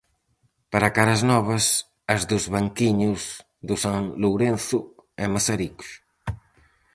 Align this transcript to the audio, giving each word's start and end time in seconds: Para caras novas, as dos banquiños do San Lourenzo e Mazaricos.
Para 0.71 0.93
caras 0.97 1.21
novas, 1.31 1.65
as 2.13 2.21
dos 2.31 2.43
banquiños 2.55 3.21
do 3.67 3.75
San 3.83 4.01
Lourenzo 4.21 4.79
e 5.23 5.25
Mazaricos. 5.33 5.89